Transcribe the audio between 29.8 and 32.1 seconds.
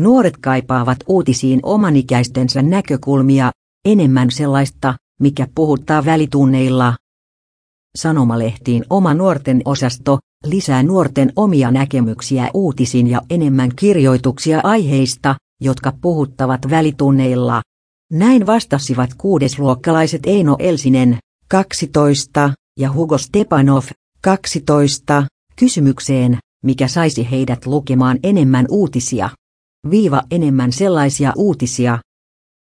Viiva enemmän sellaisia uutisia,